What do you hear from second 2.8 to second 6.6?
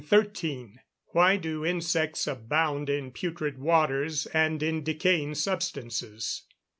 in putrid waters, and in decaying substances?